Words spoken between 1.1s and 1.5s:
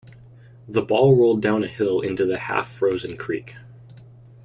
rolled